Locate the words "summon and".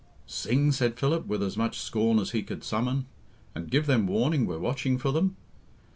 2.63-3.69